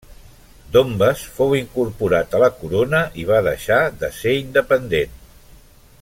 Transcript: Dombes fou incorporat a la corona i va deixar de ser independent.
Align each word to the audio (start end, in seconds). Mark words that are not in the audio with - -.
Dombes 0.75 1.25
fou 1.35 1.51
incorporat 1.57 2.33
a 2.37 2.41
la 2.45 2.49
corona 2.61 3.03
i 3.25 3.29
va 3.33 3.43
deixar 3.51 3.81
de 4.05 4.13
ser 4.23 4.37
independent. 4.43 5.19